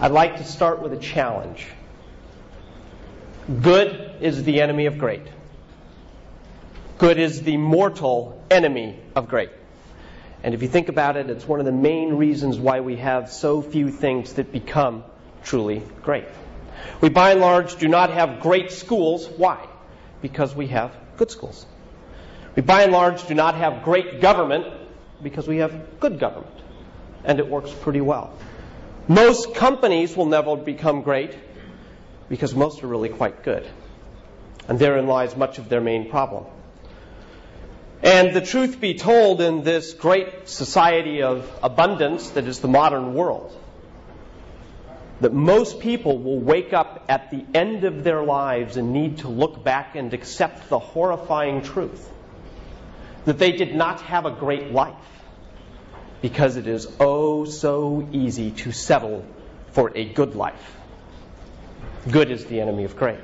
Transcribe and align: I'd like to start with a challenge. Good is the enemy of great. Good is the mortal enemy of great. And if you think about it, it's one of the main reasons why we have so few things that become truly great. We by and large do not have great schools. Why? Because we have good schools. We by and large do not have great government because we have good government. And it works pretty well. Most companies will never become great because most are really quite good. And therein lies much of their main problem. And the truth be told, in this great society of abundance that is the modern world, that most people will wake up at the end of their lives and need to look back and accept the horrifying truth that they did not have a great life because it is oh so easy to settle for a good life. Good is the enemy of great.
I'd 0.00 0.10
like 0.10 0.38
to 0.38 0.44
start 0.44 0.82
with 0.82 0.92
a 0.92 0.98
challenge. 0.98 1.66
Good 3.62 4.16
is 4.20 4.42
the 4.42 4.60
enemy 4.60 4.86
of 4.86 4.98
great. 4.98 5.22
Good 6.98 7.18
is 7.18 7.42
the 7.42 7.56
mortal 7.56 8.42
enemy 8.50 8.98
of 9.14 9.28
great. 9.28 9.50
And 10.42 10.52
if 10.52 10.62
you 10.62 10.68
think 10.68 10.88
about 10.88 11.16
it, 11.16 11.30
it's 11.30 11.46
one 11.46 11.60
of 11.60 11.66
the 11.66 11.72
main 11.72 12.14
reasons 12.14 12.58
why 12.58 12.80
we 12.80 12.96
have 12.96 13.30
so 13.30 13.62
few 13.62 13.90
things 13.90 14.34
that 14.34 14.50
become 14.50 15.04
truly 15.44 15.82
great. 16.02 16.26
We 17.00 17.08
by 17.08 17.32
and 17.32 17.40
large 17.40 17.76
do 17.76 17.86
not 17.86 18.10
have 18.10 18.40
great 18.40 18.72
schools. 18.72 19.28
Why? 19.28 19.64
Because 20.22 20.54
we 20.54 20.66
have 20.68 20.92
good 21.16 21.30
schools. 21.30 21.66
We 22.56 22.62
by 22.62 22.82
and 22.82 22.92
large 22.92 23.26
do 23.26 23.34
not 23.34 23.54
have 23.54 23.84
great 23.84 24.20
government 24.20 24.66
because 25.22 25.46
we 25.46 25.58
have 25.58 26.00
good 26.00 26.18
government. 26.18 26.54
And 27.24 27.38
it 27.38 27.48
works 27.48 27.70
pretty 27.70 28.00
well. 28.00 28.36
Most 29.08 29.54
companies 29.54 30.16
will 30.16 30.26
never 30.26 30.56
become 30.56 31.02
great 31.02 31.36
because 32.28 32.54
most 32.54 32.82
are 32.82 32.86
really 32.86 33.10
quite 33.10 33.42
good. 33.42 33.68
And 34.66 34.78
therein 34.78 35.06
lies 35.06 35.36
much 35.36 35.58
of 35.58 35.68
their 35.68 35.82
main 35.82 36.08
problem. 36.08 36.46
And 38.02 38.34
the 38.34 38.40
truth 38.40 38.80
be 38.80 38.94
told, 38.94 39.40
in 39.40 39.62
this 39.62 39.92
great 39.92 40.48
society 40.48 41.22
of 41.22 41.50
abundance 41.62 42.30
that 42.30 42.46
is 42.46 42.60
the 42.60 42.68
modern 42.68 43.14
world, 43.14 43.54
that 45.20 45.32
most 45.32 45.80
people 45.80 46.18
will 46.18 46.40
wake 46.40 46.72
up 46.72 47.04
at 47.08 47.30
the 47.30 47.44
end 47.54 47.84
of 47.84 48.04
their 48.04 48.22
lives 48.22 48.76
and 48.76 48.92
need 48.92 49.18
to 49.18 49.28
look 49.28 49.62
back 49.62 49.96
and 49.96 50.12
accept 50.12 50.68
the 50.68 50.78
horrifying 50.78 51.62
truth 51.62 52.10
that 53.24 53.38
they 53.38 53.52
did 53.52 53.74
not 53.74 54.00
have 54.02 54.26
a 54.26 54.30
great 54.30 54.70
life 54.70 54.94
because 56.24 56.56
it 56.56 56.66
is 56.66 56.86
oh 57.00 57.44
so 57.44 58.08
easy 58.10 58.50
to 58.50 58.72
settle 58.72 59.26
for 59.72 59.92
a 59.94 60.06
good 60.06 60.34
life. 60.34 60.74
Good 62.10 62.30
is 62.30 62.46
the 62.46 62.62
enemy 62.62 62.84
of 62.84 62.96
great. 62.96 63.18